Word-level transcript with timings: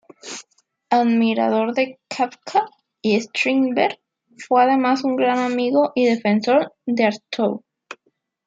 Admirador 0.89 1.75
de 1.75 1.99
Kafka 2.09 2.65
y 3.03 3.21
Strindberg, 3.21 3.99
fue 4.35 4.63
además 4.63 5.03
un 5.03 5.15
gran 5.15 5.37
amigo 5.37 5.91
y 5.93 6.05
defensor 6.05 6.73
de 6.87 7.05
Artaud. 7.05 7.59